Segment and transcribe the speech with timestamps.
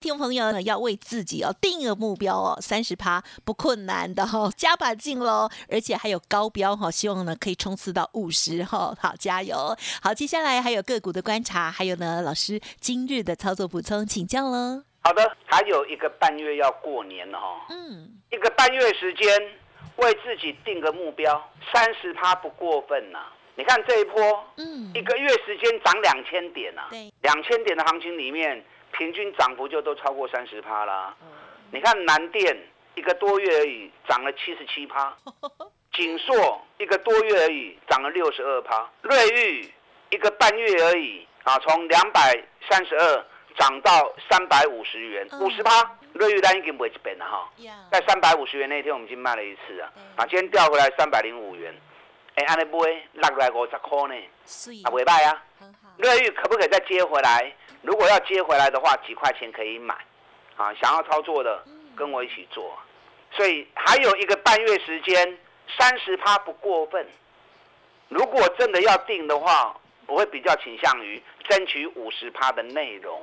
[0.00, 9.76] 听众朋友呢，要为自己哦定一个目标哦，三十趴不困难的哈， 加把劲喽，而且还有高标哈，希望呢可以冲刺到五十哈，好加油！
[10.00, 14.82] 好，接下来还有个股的观察，还有呢老师今日的操作补充，请教喽。
[15.02, 19.28] 好的，还有一个半月要过年了哈，嗯，一个半月时间
[19.96, 23.18] 为自己定个目标，三十趴不过分呐。
[23.54, 28.64] 你看这一波，嗯，一个月时间涨两千点呐，对，两千点的行情里面。
[29.00, 31.16] 平均涨幅就都超过三十趴啦。
[31.72, 32.54] 你看南电
[32.94, 35.16] 一个多月而已涨了七十七趴，
[35.94, 39.72] 锦硕一个多月而已涨了六十二趴，瑞昱
[40.10, 43.24] 一个半月而已啊，从两百三十二
[43.56, 45.96] 涨到三百五十元，五十趴。
[46.12, 47.48] 瑞昱单已经不会变了哈，
[47.90, 51.74] 在三百五十元那天我们已经卖了一次啊，啊，今天调回来三百零五元，
[52.40, 54.14] 哎，安尼买落来五十块呢，
[54.84, 55.42] 啊，未歹啊，
[55.98, 57.52] 瑞玉可不可以再接回来？
[57.82, 59.94] 如果要接回来的话，几块钱可以买，
[60.56, 61.62] 啊，想要操作的
[61.96, 62.78] 跟我一起做，
[63.32, 65.38] 所以还有一个半月时间，
[65.78, 67.06] 三十趴不过分。
[68.08, 73.22] 如果真的要定的话，我会比较倾向于争取五十趴的内容。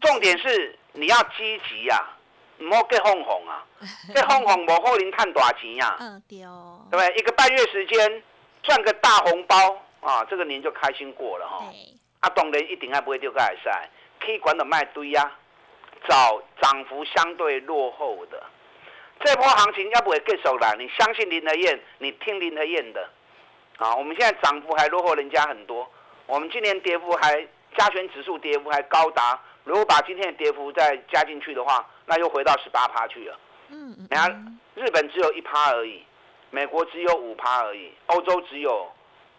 [0.00, 2.10] 重点是你要积极呀，
[2.58, 3.64] 唔好给哄哄啊，
[4.14, 5.96] 给哄哄无可能赚大钱呀。
[5.98, 6.86] 嗯，对哦。
[6.90, 7.16] 对不对？
[7.16, 8.22] 一个半月时间
[8.62, 11.72] 赚个大红包啊，这个年就开心过了哈。
[12.20, 15.30] 啊，当然一定还不会丢个海赛，可以管的卖堆呀，
[16.08, 18.42] 找涨幅相对落后的。
[19.24, 20.74] 这波行情要不会更手了？
[20.76, 23.08] 你相信林德燕，你听林德燕的。
[23.78, 25.88] 啊，我们现在涨幅还落后人家很多。
[26.26, 27.46] 我们今年跌幅还
[27.76, 33.38] 加权指数跌幅还高达，如果把今天的跌幅再加进去的话，那又回到十八趴去了。
[33.68, 34.06] 嗯嗯。
[34.08, 36.04] 你看，日本只有一趴而已，
[36.52, 38.88] 美国只有五趴而已，欧洲只有。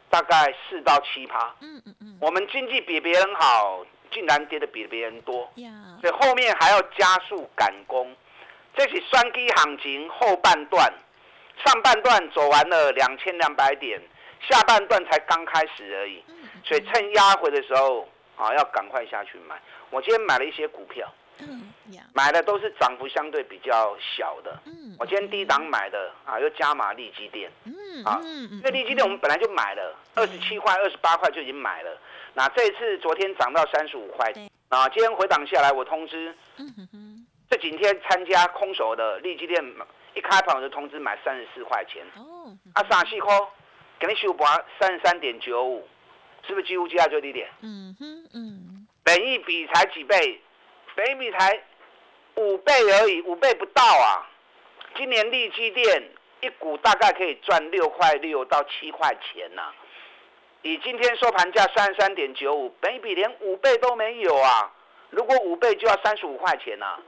[0.09, 5.51] 大概四到七趴，嗯嗯嗯，我们经济比别人好，竟然跌的比别人多，
[6.01, 8.15] 所以后面还要加速赶工。
[8.75, 10.93] 这是双低行情后半段，
[11.65, 13.99] 上半段走完了两千两百点，
[14.47, 16.23] 下半段才刚开始而已，
[16.63, 18.07] 所以趁压回的时候
[18.37, 19.59] 啊，要赶快下去买。
[19.89, 21.11] 我今天买了一些股票。
[22.13, 24.59] 买的都是涨幅相对比较小的。
[24.65, 27.51] 嗯，我今天低档买的啊，又加码利基店。
[27.65, 31.97] 嗯，啊，因为利基店我们本来就买了，二十七块、二十八块就已经买了。
[32.33, 34.31] 那这次昨天涨到三十五块，
[34.69, 36.35] 啊，今天回档下来，我通知，
[37.49, 39.63] 这几天参加空手的利基店，
[40.13, 42.05] 一开盘我就通知买三十四块钱。
[42.15, 43.37] 哦，啊，三四块，
[43.99, 45.87] 给你收盘三十三点九五，
[46.47, 47.49] 是不是几乎接下最低点？
[47.61, 50.41] 嗯哼，嗯，本一比才几倍？
[50.95, 51.59] 北米才
[52.35, 54.29] 五倍而已，五倍不到啊！
[54.95, 56.09] 今年利基店
[56.41, 59.71] 一股大概可以赚六块六到七块钱呐。
[60.61, 64.71] 以今天收盘价三十三点九五，北比连五倍都没有啊！
[65.09, 66.99] 如果五倍就要三十五块钱呐。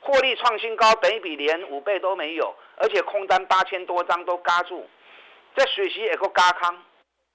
[0.00, 4.86] 获利创新高，北比连五倍都没有，而且空单八千多张都嘎住，
[5.56, 6.84] 在水席也够嘎康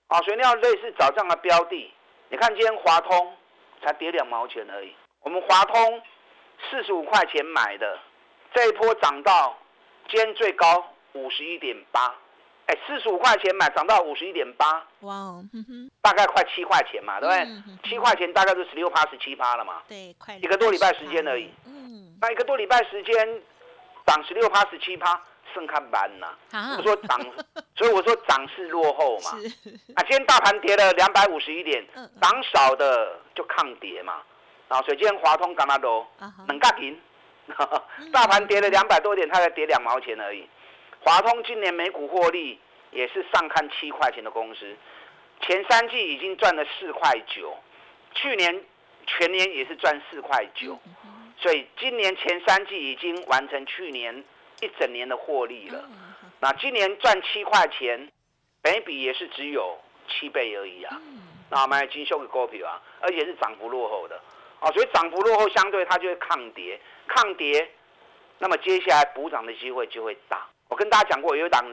[0.08, 0.22] 啊！
[0.22, 1.92] 所以你要类似找这样的标的，
[2.30, 3.36] 你看今天华通
[3.82, 4.94] 才跌两毛钱而已。
[5.22, 6.02] 我们华通
[6.70, 8.00] 四十五块钱买的，
[8.54, 9.58] 这一波涨到
[10.10, 12.14] 今天最高五十一点八，
[12.68, 15.44] 哎，四十五块钱买涨到五十一点八，哇哦，
[16.02, 17.90] 大概快七块钱嘛，对不对？
[17.90, 23.42] 七块钱大概是十六趴十七趴了嘛，对，快一个多礼拜时间而已，嗯，那一个多礼拜时间
[24.06, 25.22] 涨十六趴十七趴，
[25.54, 26.28] 剩看板呐，
[26.78, 27.20] 我说涨，
[27.76, 29.32] 所以我说涨势落后嘛，
[29.96, 31.86] 啊，今天大盘跌了两百五十一点，
[32.22, 34.22] 涨少的就抗跌嘛。
[34.70, 36.06] 啊，水晶华通干嘛都
[36.48, 36.98] 能干平，
[38.14, 40.48] 大盘跌了两百多点，它才跌两毛钱而已。
[41.02, 42.60] 华通今年每股获利
[42.92, 44.76] 也是上看七块钱的公司，
[45.42, 47.58] 前三季已经赚了四块九，
[48.14, 48.64] 去年
[49.08, 50.80] 全年也是赚四块九，
[51.38, 54.24] 所以今年前三季已经完成去年
[54.62, 55.84] 一整年的获利了。
[56.40, 58.08] 那今年赚七块钱，
[58.62, 61.02] 每笔也是只有七倍而已啊。
[61.50, 64.22] 那买金秀的股票啊，而且是涨幅落后的。
[64.60, 67.72] 啊，所以涨幅落后，相对它就会抗跌，抗跌，
[68.40, 70.46] 那么接下来补涨的机会就会大。
[70.68, 71.66] 我跟大家讲过，有一档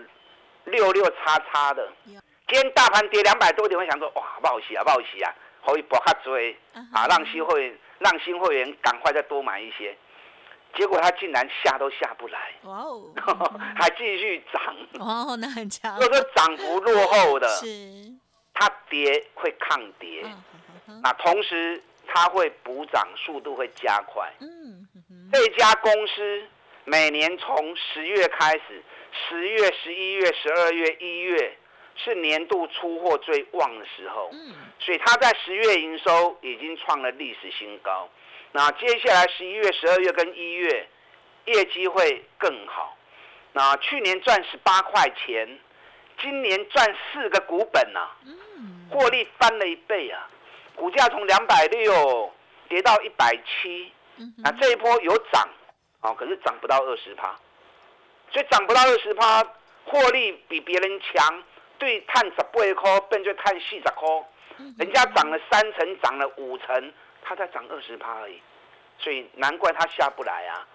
[0.65, 5.35] 六六叉叉的，今天大盘跌两百多点，我想说，哇，不好洗啊，不好洗啊，
[5.65, 6.57] 可以博卡追
[6.93, 9.97] 啊，让新会让新会员赶快再多买一些。
[10.77, 13.13] 结果它竟然下都下不来，哇哦，
[13.77, 15.99] 还继续涨，哦，那很强。
[15.99, 17.67] 就说涨幅落后的，是
[18.55, 20.25] 它跌会抗跌，
[21.03, 21.83] 那同时。
[22.17, 24.27] 它会补涨速度会加快。
[24.41, 24.89] 嗯，
[25.31, 26.45] 这家公司
[26.85, 28.83] 每年从十月开始，
[29.29, 31.59] 十月、十一月、十二月、一月
[31.95, 34.31] 是年度出货最旺的时候。
[34.33, 38.09] 嗯，所以它在十月营收已经创了历史新高。
[38.53, 40.89] 那接下来十一月、十二月跟一月
[41.45, 42.97] 业绩会更好。
[43.53, 45.47] 那去年赚十八块钱，
[46.19, 48.09] 今年赚四个股本呐，
[48.89, 50.31] 获利翻了一倍啊！
[50.77, 52.33] 股价从两百六
[52.69, 53.93] 跌到一百七，
[54.39, 55.49] 那这一波有涨，
[56.01, 57.35] 哦，可是涨不到二十趴，
[58.31, 59.43] 所以涨不到二十趴，
[59.85, 61.43] 获利比别人强，
[61.79, 64.09] 对，探十八块变就探四十块，
[64.79, 66.93] 人家涨了三成，涨了五成，
[67.23, 68.41] 他才涨二十趴而已，
[68.99, 70.67] 所以难怪他下不来啊！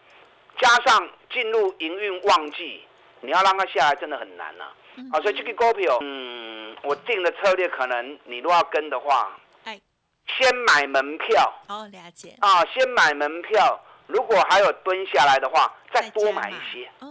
[0.59, 2.83] 加上进入营运旺季，
[3.21, 4.65] 你要让它下来真的很难呐。
[5.13, 9.40] 啊，所以这个股票，嗯，我定的策略可能你如果要跟的话，哎，
[10.27, 11.53] 先买门票。
[11.67, 12.35] 哦，了解。
[12.39, 16.89] 啊，先买门票，如果还有蹲下来的话，再多买一些。
[16.99, 17.07] 哦，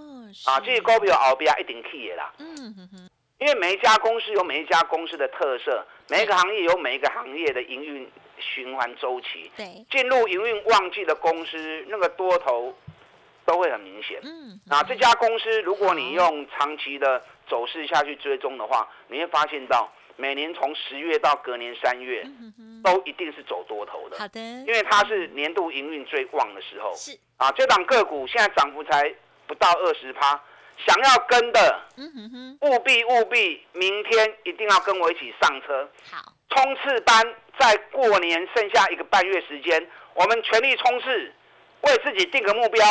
[0.47, 2.33] 啊，这个股票后边一定去的啦。
[2.39, 3.11] 嗯哼哼。
[3.39, 9.51] 因为每一家公司有每一家公司的特色，每一个行业有每一个行业的营运循环周期。
[9.57, 9.85] 对。
[9.91, 12.75] 进入营运旺季的公司，那个多头。
[13.47, 14.21] 都会很明显。
[14.23, 19.91] 嗯，那这家公司，如果你用长期的走势下去追踪的话，你会发现到
[20.21, 22.23] 每年从十月到隔年三月，
[22.85, 24.19] 都一定是走多头的。
[24.19, 26.95] 好的，因为它是年度营运最旺的时候。
[26.95, 29.13] 是啊，这档个股现在涨幅才
[29.47, 30.39] 不到二十趴，
[30.87, 31.83] 想要跟的，
[32.61, 35.89] 务必务必明天一定要跟我一起上车。
[36.13, 41.33] 好，冲刺班在过年剩下一个半月时间，我们全力冲刺，
[41.81, 42.85] 为自己定个目标。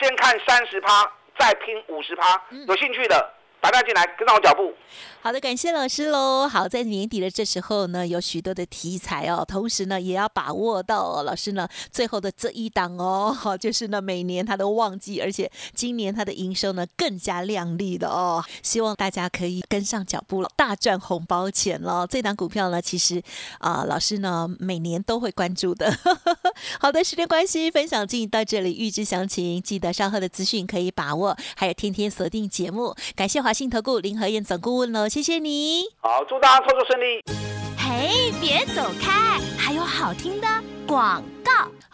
[0.00, 2.42] 先看三十趴，再拼五十趴。
[2.66, 4.74] 有兴趣的，大家进来跟上我脚步。
[5.22, 6.48] 好的，感谢老师喽。
[6.48, 22.04] 好，在年底的这时候呢，有许多的题材哦，同时呢，也要把握到老师呢最后的这一档哦，好， 就是呢每年它都旺季，而且今年它的营收呢更加亮丽的哦，希望大家可以跟上脚步了，大赚红包钱了。
[22.08, 23.22] 这档股票呢，其实
[23.60, 25.96] 啊，老师呢每年都会关注的。
[26.80, 32.92] 好的，时间关系，分享进到这里，预知详情记得稍后的资讯可以把握，还有天天锁定节目。
[33.14, 35.08] 感谢华信投顾林和燕总顾问喽。
[35.08, 37.22] 谢谢你，好，祝大家操作顺利。
[37.76, 40.46] 嘿，别走开，还有好听的
[40.86, 41.41] 广告。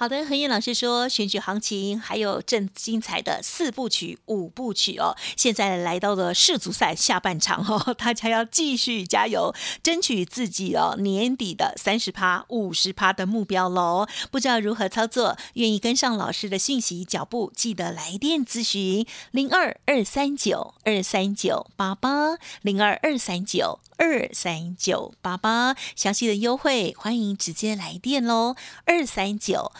[0.00, 5.16] 好的，何燕老师说，选举行情还有正精彩的四部曲、五部曲哦。
[5.36, 9.52] 现在来到了世足赛下半场哦， 大家要继续加油，
[9.82, 14.06] 争取自己哦年底的三十趴、五十趴的目标喽。
[14.30, 28.54] 不知道如何操作，愿意跟上老师的讯息脚步，记得来电咨询零二二三九二三九八八零二二三九二三九八八，详细的优惠欢迎直接来电喽，
[28.84, 29.72] 二三九。